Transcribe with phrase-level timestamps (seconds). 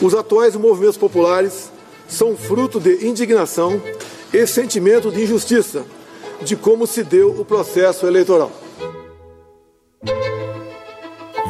[0.00, 1.70] Os atuais movimentos populares
[2.06, 3.80] são fruto de indignação
[4.32, 5.84] e sentimento de injustiça
[6.42, 8.52] de como se deu o processo eleitoral.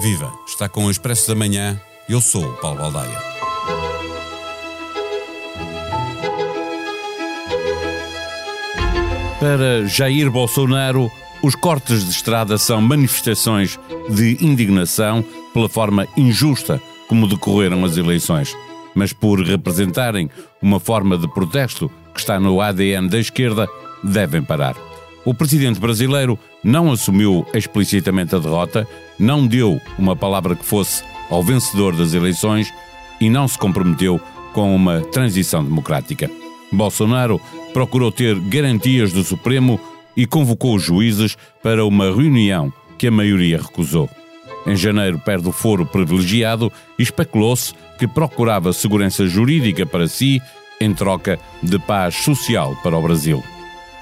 [0.01, 0.32] Viva!
[0.46, 1.80] Está com o Expresso da Manhã.
[2.09, 3.19] Eu sou o Paulo Baldaia.
[9.40, 11.10] Para Jair Bolsonaro,
[11.42, 13.78] os cortes de estrada são manifestações
[14.08, 18.57] de indignação pela forma injusta como decorreram as eleições,
[18.95, 23.69] mas por representarem uma forma de protesto que está no ADN da esquerda,
[24.02, 24.74] devem parar.
[25.24, 28.87] O presidente brasileiro não assumiu explicitamente a derrota,
[29.19, 32.73] não deu uma palavra que fosse ao vencedor das eleições
[33.20, 34.20] e não se comprometeu
[34.52, 36.30] com uma transição democrática.
[36.73, 37.41] Bolsonaro
[37.73, 39.80] procurou ter garantias do Supremo
[40.16, 44.09] e convocou os juízes para uma reunião que a maioria recusou.
[44.66, 50.42] Em janeiro perde o foro privilegiado e especulou-se que procurava segurança jurídica para si
[50.80, 53.42] em troca de paz social para o Brasil.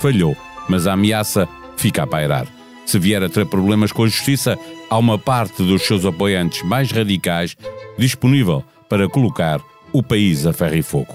[0.00, 0.36] Falhou,
[0.68, 2.46] mas a ameaça fica a pairar.
[2.86, 4.58] Se vier a ter problemas com a justiça,
[4.90, 7.56] há uma parte dos seus apoiantes mais radicais
[7.98, 9.60] disponível para colocar
[9.92, 11.14] o país a ferro e fogo.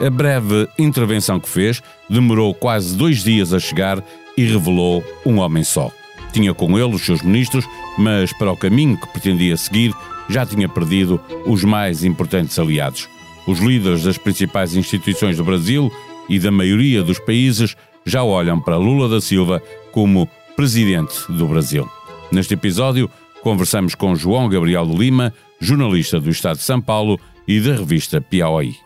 [0.00, 4.02] A breve intervenção que fez demorou quase dois dias a chegar
[4.36, 5.90] e revelou um homem só.
[6.32, 7.64] Tinha com ele os seus ministros,
[7.96, 9.94] mas para o caminho que pretendia seguir
[10.28, 13.08] já tinha perdido os mais importantes aliados.
[13.46, 15.90] Os líderes das principais instituições do Brasil
[16.28, 21.88] e da maioria dos países já olham para Lula da Silva como presidente do Brasil.
[22.30, 23.10] Neste episódio,
[23.42, 28.20] conversamos com João Gabriel de Lima, jornalista do Estado de São Paulo e da revista
[28.20, 28.76] Piauí.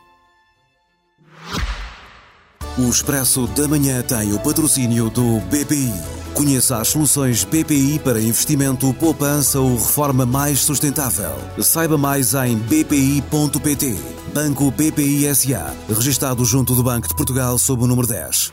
[2.79, 6.22] O Expresso da Manhã tem o patrocínio do BPI.
[6.35, 11.33] Conheça as soluções BPI para investimento, poupança ou reforma mais sustentável.
[11.61, 13.95] Saiba mais em bpi.pt.
[14.33, 15.77] Banco BPI SA.
[15.89, 18.51] Registado junto do Banco de Portugal sob o número 10.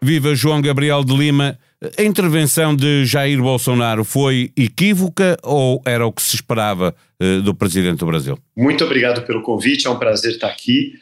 [0.00, 1.58] Viva João Gabriel de Lima.
[1.98, 7.54] A intervenção de Jair Bolsonaro foi equívoca ou era o que se esperava uh, do
[7.54, 8.38] presidente do Brasil?
[8.56, 10.92] Muito obrigado pelo convite, é um prazer estar aqui.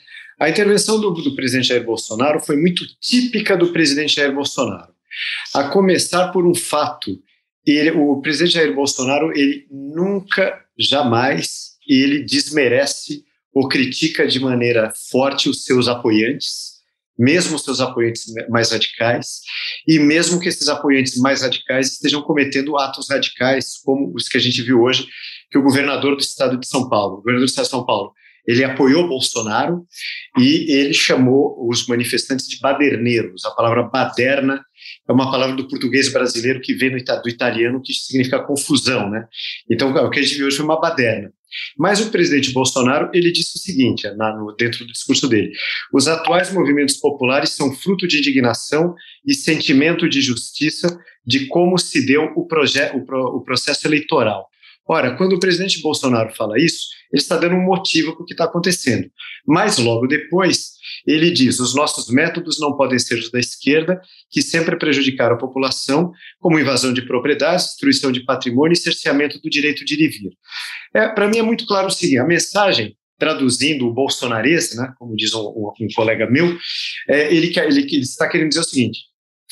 [0.41, 4.93] A intervenção do, do presidente Jair Bolsonaro foi muito típica do presidente Jair Bolsonaro.
[5.55, 7.21] A começar por um fato,
[7.67, 13.25] ele, o presidente Jair Bolsonaro, ele nunca, jamais, ele desmerece
[13.55, 16.73] ou critica de maneira forte os seus apoiantes,
[17.19, 19.41] mesmo os seus apoiantes mais radicais,
[19.87, 24.41] e mesmo que esses apoiantes mais radicais estejam cometendo atos radicais, como os que a
[24.41, 25.07] gente viu hoje,
[25.51, 28.13] que o governador do estado de São Paulo, governador do estado de São Paulo,
[28.47, 29.85] ele apoiou Bolsonaro
[30.39, 33.45] e ele chamou os manifestantes de baderneiros.
[33.45, 34.65] A palavra baderna
[35.09, 39.27] é uma palavra do português brasileiro que vem do italiano, que significa confusão, né?
[39.71, 41.33] Então, o que a gente viu hoje foi uma baderna.
[41.79, 45.53] Mas o presidente Bolsonaro, ele disse o seguinte, na, no, dentro do discurso dele,
[45.93, 48.95] os atuais movimentos populares são fruto de indignação
[49.27, 54.49] e sentimento de justiça de como se deu o, o, o processo eleitoral.
[54.89, 58.33] Ora, quando o presidente Bolsonaro fala isso, ele está dando um motivo para o que
[58.33, 59.09] está acontecendo.
[59.47, 60.73] Mas logo depois,
[61.07, 64.01] ele diz: os nossos métodos não podem ser os da esquerda,
[64.31, 69.51] que sempre prejudicaram a população, como invasão de propriedades, destruição de patrimônio e cerceamento do
[69.51, 70.31] direito de ir e vir.
[70.95, 75.15] É, para mim é muito claro o seguinte: a mensagem traduzindo o bolsonarese, né, como
[75.15, 76.59] diz um, um colega meu,
[77.09, 79.01] é, ele, ele, ele está querendo dizer o seguinte: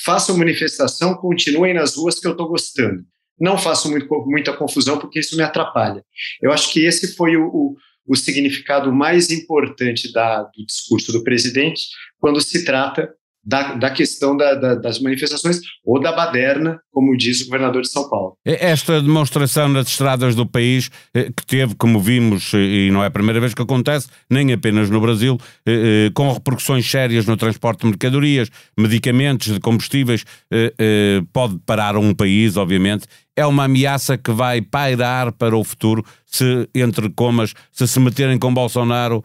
[0.03, 3.04] façam manifestação, continuem nas ruas que eu estou gostando
[3.40, 6.04] não faço muito, muita confusão, porque isso me atrapalha.
[6.42, 11.24] Eu acho que esse foi o, o, o significado mais importante da, do discurso do
[11.24, 13.08] presidente quando se trata
[13.42, 17.88] da, da questão da, da, das manifestações ou da baderna, como diz o governador de
[17.88, 18.36] São Paulo.
[18.44, 23.06] Esta demonstração nas estradas do país, eh, que teve, como vimos, eh, e não é
[23.06, 27.80] a primeira vez que acontece, nem apenas no Brasil, eh, com repercussões sérias no transporte
[27.80, 30.24] de mercadorias, medicamentos, de combustíveis,
[31.32, 36.68] pode parar um país, obviamente, é uma ameaça que vai pairar para o futuro se,
[36.74, 39.25] entre comas, se se meterem com Bolsonaro,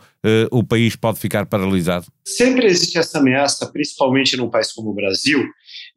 [0.51, 2.05] o país pode ficar paralisado?
[2.25, 5.43] Sempre existe essa ameaça, principalmente num país como o Brasil,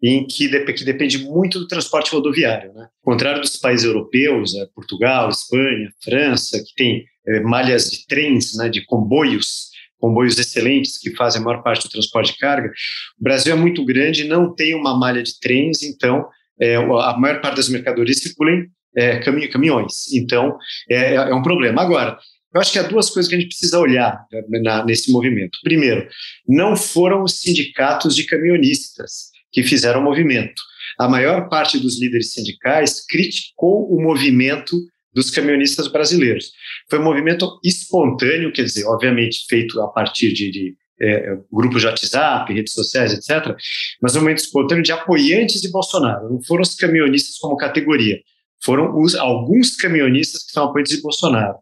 [0.03, 2.73] em que, que depende muito do transporte rodoviário.
[2.73, 2.83] Né?
[2.83, 8.57] Ao contrário dos países europeus, né, Portugal, Espanha, França, que tem eh, malhas de trens,
[8.57, 12.71] né, de comboios, comboios excelentes que fazem a maior parte do transporte de carga,
[13.19, 16.27] o Brasil é muito grande, não tem uma malha de trens, então
[16.61, 18.67] é, a maior parte das mercadorias circula em
[18.97, 20.13] é, caminhões.
[20.13, 20.57] Então,
[20.91, 21.83] é, é, um problema.
[21.83, 22.19] Agora,
[22.55, 25.59] eu acho que há duas coisas que a gente precisa olhar né, na, nesse movimento.
[25.63, 26.09] Primeiro,
[26.47, 30.63] não foram os sindicatos de caminhonistas que fizeram o movimento.
[30.99, 34.77] A maior parte dos líderes sindicais criticou o movimento
[35.13, 36.53] dos caminhonistas brasileiros.
[36.91, 41.87] Foi um movimento espontâneo, quer dizer, obviamente feito a partir de, de é, grupos de
[41.87, 43.55] WhatsApp, redes sociais, etc.,
[44.03, 46.29] mas um movimento espontâneo de apoiantes de Bolsonaro.
[46.29, 48.19] Não foram os caminhonistas como categoria,
[48.63, 51.55] foram os, alguns caminhonistas que são apoiantes de Bolsonaro.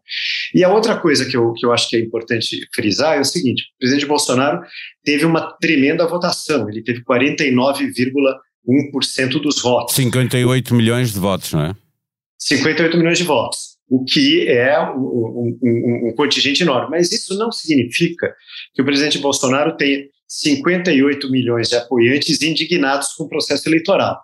[0.53, 3.25] E a outra coisa que eu, que eu acho que é importante frisar é o
[3.25, 4.61] seguinte: o presidente Bolsonaro
[5.03, 9.95] teve uma tremenda votação, ele teve 49,1% dos votos.
[9.95, 11.75] 58 milhões de votos, não é?
[12.39, 16.91] 58 milhões de votos, o que é um, um, um contingente enorme.
[16.91, 18.33] Mas isso não significa
[18.73, 24.19] que o presidente Bolsonaro tenha 58 milhões de apoiantes indignados com o processo eleitoral.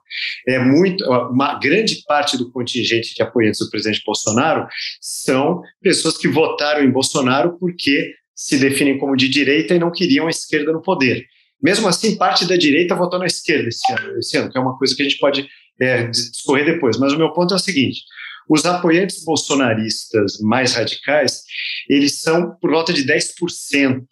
[0.48, 4.68] É muito, uma grande parte do contingente de apoiantes do presidente Bolsonaro
[5.00, 10.28] são pessoas que votaram em Bolsonaro porque se definem como de direita e não queriam
[10.28, 11.26] a esquerda no poder.
[11.62, 14.78] Mesmo assim, parte da direita votou na esquerda esse ano, esse ano que é uma
[14.78, 15.48] coisa que a gente pode
[15.80, 16.98] é, discorrer depois.
[16.98, 18.02] Mas o meu ponto é o seguinte:
[18.50, 21.44] os apoiantes bolsonaristas mais radicais,
[21.90, 24.04] eles são por volta de 10%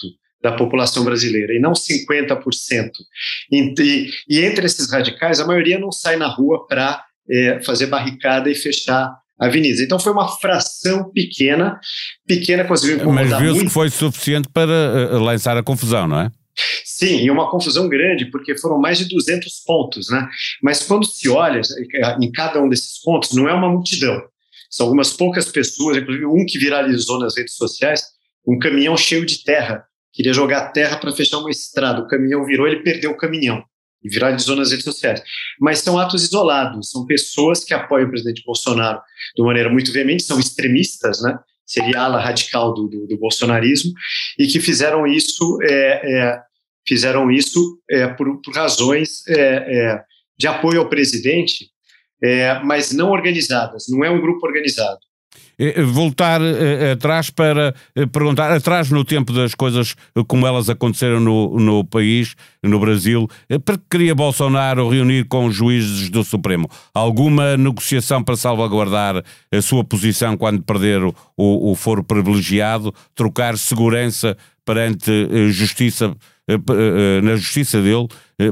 [0.41, 2.89] da população brasileira, e não 50%.
[3.51, 8.49] E, e, entre esses radicais, a maioria não sai na rua para é, fazer barricada
[8.49, 9.79] e fechar avenidas.
[9.79, 11.79] Então foi uma fração pequena,
[12.27, 16.31] pequena conseguiu incomodar Mas viu-se que foi suficiente para uh, lançar a confusão, não é?
[16.83, 20.27] Sim, e uma confusão grande, porque foram mais de 200 pontos, né?
[20.61, 21.61] Mas quando se olha
[22.19, 24.21] em cada um desses pontos, não é uma multidão.
[24.69, 28.03] São algumas poucas pessoas, inclusive um que viralizou nas redes sociais,
[28.45, 29.83] um caminhão cheio de terra
[30.13, 32.01] queria jogar terra para fechar uma estrada.
[32.01, 33.63] O caminhão virou, ele perdeu o caminhão
[34.03, 35.21] e viralizou nas redes sociais.
[35.59, 38.99] Mas são atos isolados, são pessoas que apoiam o presidente Bolsonaro
[39.35, 41.37] de maneira muito veemente, são extremistas, né?
[41.65, 43.93] Seria ala radical do, do, do bolsonarismo
[44.37, 46.41] e que fizeram isso, é, é,
[46.85, 50.03] fizeram isso é, por, por, razões é, é,
[50.37, 51.69] de apoio ao presidente,
[52.21, 53.85] é, mas não organizadas.
[53.87, 54.99] Não é um grupo organizado.
[55.61, 57.75] Eh, eh, voltar uh, atrás para
[58.11, 59.95] perguntar, atrás no tempo das coisas
[60.27, 63.27] como elas aconteceram no, no país, no Brasil,
[63.63, 66.67] para que queria Bolsonaro reunir com os juízes do Supremo?
[66.93, 74.35] Alguma negociação para salvaguardar a sua posição quando perder o, o foro privilegiado, trocar segurança
[74.65, 75.11] perante
[75.51, 76.15] justiça,
[77.23, 78.07] na justiça dele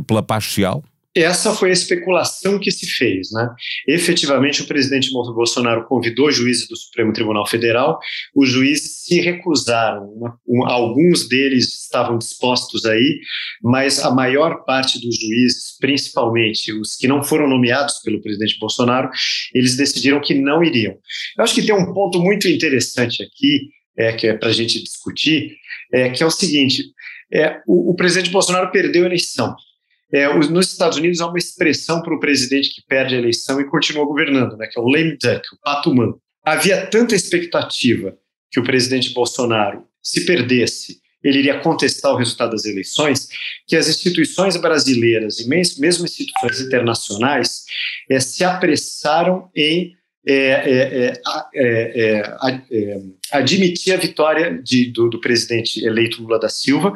[0.05, 0.83] pela paz social?
[1.15, 3.31] Essa foi a especulação que se fez.
[3.31, 3.49] Né?
[3.87, 7.99] Efetivamente, o presidente Bolsonaro convidou juízes do Supremo Tribunal Federal,
[8.35, 10.07] os juízes se recusaram,
[10.65, 13.19] alguns deles estavam dispostos aí,
[13.61, 19.09] mas a maior parte dos juízes, principalmente os que não foram nomeados pelo presidente Bolsonaro,
[19.53, 20.95] eles decidiram que não iriam.
[21.37, 24.81] Eu acho que tem um ponto muito interessante aqui, é, que é para a gente
[24.81, 25.55] discutir,
[25.91, 26.83] é, que é o seguinte:
[27.33, 29.55] é, o, o presidente Bolsonaro perdeu a eleição.
[30.11, 33.61] É, os, nos Estados Unidos há uma expressão para o presidente que perde a eleição
[33.61, 36.21] e continua governando, né, que é o lame duck, o pato manco.
[36.43, 38.17] Havia tanta expectativa
[38.51, 43.27] que o presidente Bolsonaro, se perdesse, ele iria contestar o resultado das eleições,
[43.67, 47.65] que as instituições brasileiras e mesmo, mesmo instituições internacionais
[48.09, 49.95] é, se apressaram em
[50.27, 51.13] é, é,
[51.55, 52.23] é,
[52.71, 53.01] é
[53.31, 56.93] admitir a vitória de, do, do, presidente eleito Lula da Silva,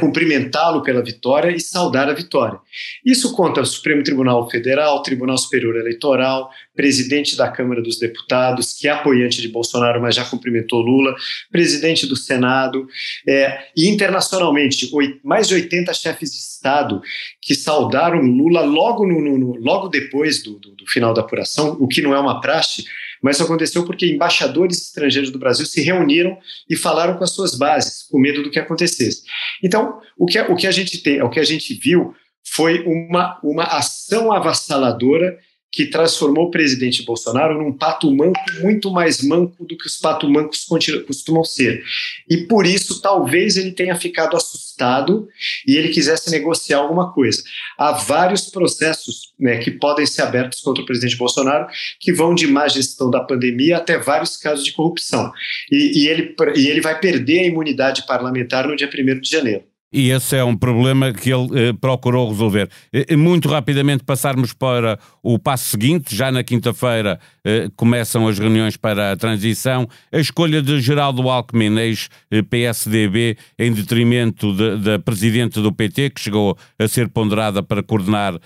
[0.00, 2.58] cumprimentá-lo pela vitória e saudar a vitória.
[3.04, 8.88] Isso contra o Supremo Tribunal Federal, Tribunal Superior Eleitoral, presidente da Câmara dos Deputados, que
[8.88, 11.14] é apoiante de Bolsonaro, mas já cumprimentou Lula,
[11.50, 12.86] presidente do Senado,
[13.26, 14.90] é, e internacionalmente,
[15.22, 17.02] mais de 80 chefes de Estado
[17.40, 21.86] que saudaram Lula logo, no, no logo depois do, do, do final da apuração, o
[21.86, 22.84] que não é uma praxe,
[23.22, 26.36] mas isso aconteceu porque embaixadores estrangeiros do Brasil se reuniram
[26.68, 29.22] e falaram com as suas bases, com medo do que acontecesse.
[29.62, 32.14] Então, o que, o que a gente tem, o que a gente viu
[32.44, 35.38] foi uma, uma ação avassaladora
[35.72, 40.28] que transformou o presidente Bolsonaro num pato manco muito mais manco do que os pato
[40.28, 40.66] mancos
[41.06, 41.82] costumam ser.
[42.28, 45.26] E por isso, talvez ele tenha ficado assustado
[45.66, 47.42] e ele quisesse negociar alguma coisa.
[47.78, 51.66] Há vários processos né, que podem ser abertos contra o presidente Bolsonaro
[51.98, 55.32] que vão de má gestão da pandemia até vários casos de corrupção.
[55.70, 59.71] E, e ele, e ele vai perder a imunidade parlamentar no dia 1 de janeiro.
[59.92, 62.70] E esse é um problema que ele eh, procurou resolver.
[62.92, 68.76] Eh, muito rapidamente passarmos para o passo seguinte, já na quinta-feira eh, começam as reuniões
[68.76, 69.86] para a transição.
[70.10, 76.88] A escolha de Geraldo Alckmin, ex-PSDB, em detrimento da presidente do PT, que chegou a
[76.88, 78.40] ser ponderada para coordenar eh,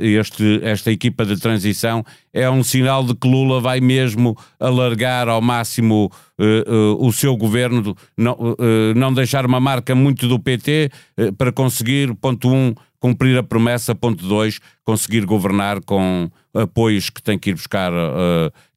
[0.00, 5.40] este, esta equipa de transição é um sinal de que Lula vai mesmo alargar ao
[5.40, 10.90] máximo uh, uh, o seu governo, não, uh, não deixar uma marca muito do PT
[11.36, 17.38] para conseguir, ponto um, cumprir a promessa, ponto 2, conseguir governar com apoios que tem
[17.38, 17.92] que ir buscar,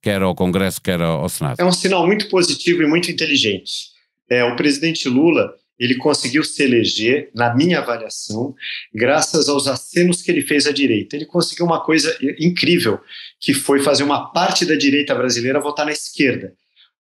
[0.02, 1.60] quer ao Congresso, quer ao Senado.
[1.60, 3.94] É um sinal muito positivo e muito inteligente.
[4.30, 8.56] É, o presidente Lula ele conseguiu se eleger, na minha avaliação,
[8.94, 11.16] graças aos acenos que ele fez à direita.
[11.16, 13.00] Ele conseguiu uma coisa incrível,
[13.40, 16.54] que foi fazer uma parte da direita brasileira votar na esquerda.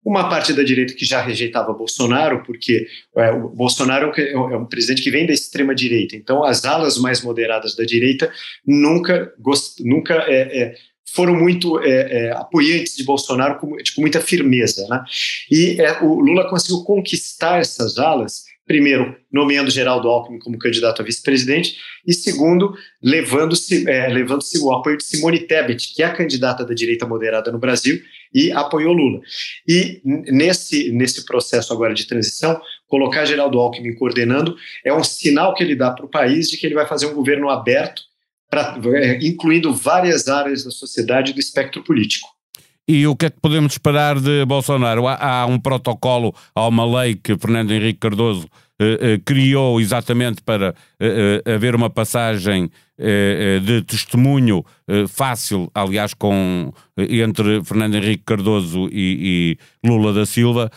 [0.05, 4.67] Uma parte da direita que já rejeitava Bolsonaro, porque é, o Bolsonaro é um, é
[4.67, 6.15] presidente que vem da extrema direita.
[6.15, 8.31] Então, as alas mais moderadas da direita
[8.67, 10.75] nunca, gost, nunca é, é
[11.15, 14.87] foram muito é, é, apoiantes de Bolsonaro com, com muita firmeza.
[14.89, 15.05] Né?
[15.51, 21.05] E é, o Lula conseguiu conquistar essas alas primeiro, nomeando Geraldo Alckmin como candidato a
[21.05, 26.65] vice-presidente, e segundo, levando-se é, levando o apoio de Simone Tebet, que é a candidata
[26.65, 28.01] da direita moderada no Brasil,
[28.33, 29.21] e apoiou Lula.
[29.69, 35.63] E nesse, nesse processo agora de transição, colocar Geraldo Alckmin coordenando é um sinal que
[35.63, 38.03] ele dá para o país de que ele vai fazer um governo aberto,
[38.51, 42.34] pra, é, incluindo várias áreas da sociedade e do espectro político.
[42.87, 45.07] E o que é que podemos esperar de Bolsonaro?
[45.09, 48.47] Há, há um protocolo, há uma lei que Fernando Henrique Cardoso
[48.79, 54.65] eh, eh, criou exatamente para eh, eh haver uma passagem eh, eh, de testemunho
[55.09, 60.71] fácil, aliás, com, entre Fernando Henrique Cardoso e, e Lula da Silva,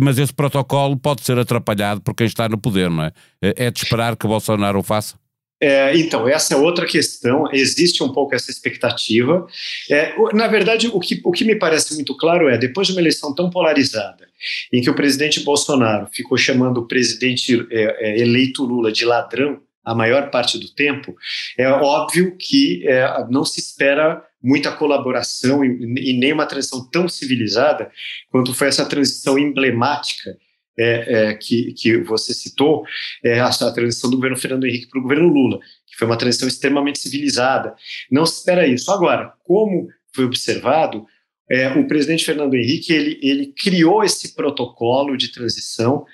[0.00, 3.12] mas esse protocolo pode ser atrapalhado por quem está no poder, não é?
[3.40, 5.19] É de esperar que Bolsonaro o faça?
[5.60, 9.46] É, então, essa é outra questão, existe um pouco essa expectativa.
[9.90, 13.00] É, na verdade, o que, o que me parece muito claro é, depois de uma
[13.00, 14.26] eleição tão polarizada,
[14.72, 19.60] em que o presidente Bolsonaro ficou chamando o presidente é, é eleito Lula de ladrão
[19.84, 21.16] a maior parte do tempo,
[21.58, 25.68] é óbvio que é, não se espera muita colaboração e,
[26.10, 27.90] e nem uma transição tão civilizada
[28.30, 30.36] quanto foi essa transição emblemática
[30.78, 32.84] é, é, que, que você citou,
[33.24, 36.16] é a, a transição do governo Fernando Henrique para o governo Lula, que foi uma
[36.16, 37.74] transição extremamente civilizada.
[38.10, 38.90] Não se espera isso.
[38.90, 41.06] Agora, como foi observado,
[41.50, 46.04] é, o presidente Fernando Henrique ele, ele criou esse protocolo de transição,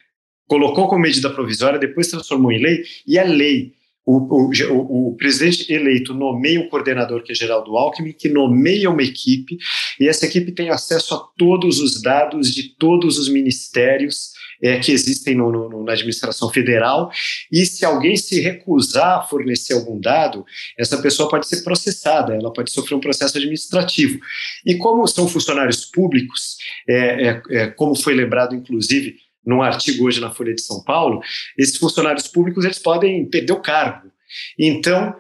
[0.49, 3.75] colocou como medida provisória, depois transformou em lei, e é lei.
[4.09, 9.03] O, o, o, presidente eleito nomeia o coordenador, que é Geraldo Alckmin, que nomeia uma
[9.03, 9.59] equipe,
[9.99, 14.93] e essa equipe tem acesso a todos os dados de todos os ministérios é, que
[14.93, 17.11] existem no, no, na administração federal,
[17.51, 20.45] e se alguém se recusar a fornecer algum dado,
[20.79, 24.19] essa pessoa pode ser processada, ela pode sofrer um processo administrativo.
[24.65, 26.57] E como são funcionários públicos,
[26.89, 31.21] é, é, é como foi lembrado, inclusive, num artigo hoje na Folha de São Paulo,
[31.57, 34.11] esses funcionários públicos eles podem perder o cargo.
[34.59, 35.15] Então,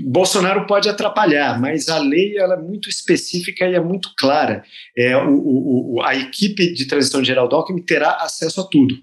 [0.00, 4.62] Bolsonaro pode atrapalhar, mas a lei ela é muito específica e é muito clara.
[4.96, 8.96] É, o, o, a equipe de transição geral do Alckmin terá acesso a tudo.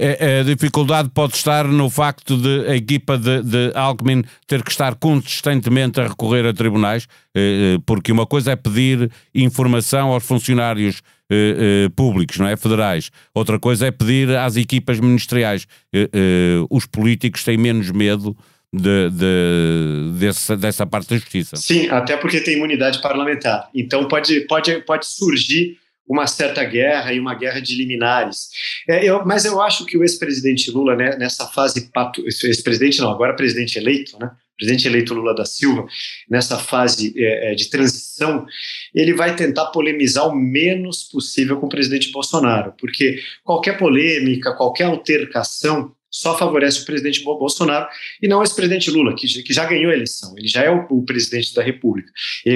[0.00, 4.70] É, a dificuldade pode estar no facto de a equipa de, de Alckmin ter que
[4.70, 10.24] estar consistentemente a recorrer a tribunais, eh, eh, porque uma coisa é pedir informação aos
[10.24, 12.56] funcionários eh, públicos, não é?
[12.56, 13.10] Federais.
[13.34, 15.66] Outra coisa é pedir às equipas ministeriais.
[16.70, 18.36] Os políticos têm menos medo
[18.72, 21.56] de, de, dessa, dessa parte da justiça.
[21.56, 23.68] Sim, até porque tem imunidade parlamentar.
[23.74, 28.48] Então pode, pode, pode surgir uma certa guerra e uma guerra de liminares.
[28.88, 31.90] É, eu, mas eu acho que o ex-presidente Lula, né, nessa fase,
[32.44, 35.86] ex-presidente não, agora presidente eleito, né, presidente eleito Lula da Silva,
[36.28, 38.46] nessa fase é, é, de transição,
[38.94, 44.84] ele vai tentar polemizar o menos possível com o presidente Bolsonaro, porque qualquer polêmica, qualquer
[44.84, 47.86] altercação só favorece o presidente Bolsonaro
[48.20, 50.86] e não esse presidente Lula, que, que já ganhou a eleição, ele já é o,
[50.90, 52.10] o presidente da República.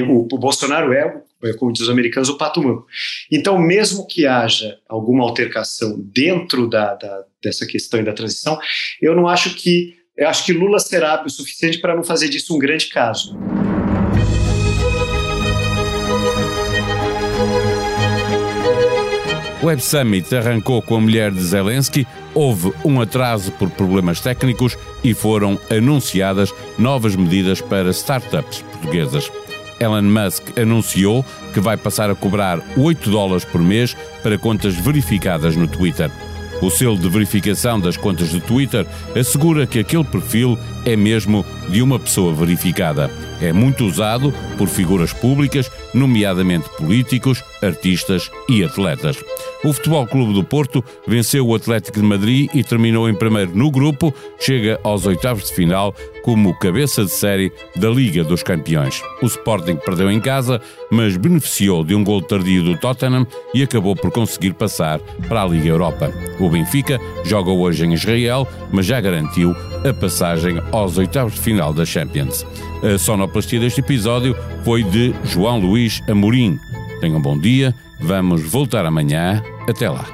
[0.08, 2.86] O, o, Bolsonaro é, é, como diz os americanos, o pato manco.
[3.30, 8.58] Então, mesmo que haja alguma altercação dentro da, da, dessa questão e da transição,
[9.00, 10.00] eu não acho que.
[10.14, 13.34] Eu acho que Lula será o suficiente para não fazer disso um grande caso.
[19.62, 22.04] Web Summit arrancou com a mulher de Zelensky,
[22.34, 29.30] houve um atraso por problemas técnicos e foram anunciadas novas medidas para startups portuguesas.
[29.78, 35.54] Elon Musk anunciou que vai passar a cobrar 8 dólares por mês para contas verificadas
[35.54, 36.10] no Twitter.
[36.60, 38.84] O selo de verificação das contas de Twitter
[39.16, 43.10] assegura que aquele perfil é mesmo de uma pessoa verificada.
[43.42, 49.18] É muito usado por figuras públicas, nomeadamente políticos, artistas e atletas.
[49.64, 53.68] O Futebol Clube do Porto venceu o Atlético de Madrid e terminou em primeiro no
[53.68, 59.02] grupo, chega aos oitavos de final como cabeça de série da Liga dos Campeões.
[59.20, 63.96] O Sporting perdeu em casa, mas beneficiou de um gol tardio do Tottenham e acabou
[63.96, 66.12] por conseguir passar para a Liga Europa.
[66.38, 69.52] O Benfica joga hoje em Israel, mas já garantiu
[69.88, 72.46] a passagem aos oitavos de final da Champions.
[72.82, 76.58] A sonoplastia deste episódio foi de João Luís Amorim.
[77.00, 79.40] Tenham um bom dia, vamos voltar amanhã.
[79.68, 80.04] Até lá.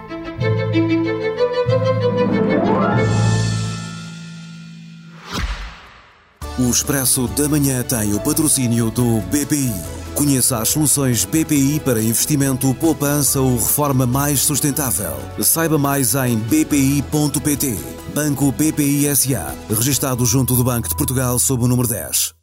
[6.58, 9.72] O Expresso da Manhã tem o patrocínio do BPI.
[10.14, 15.16] Conheça as soluções BPI para investimento, poupança ou reforma mais sustentável.
[15.40, 17.78] Saiba mais em bpi.pt.
[18.14, 19.54] Banco BPI SA.
[19.70, 22.37] Registado junto do Banco de Portugal sob o número 10.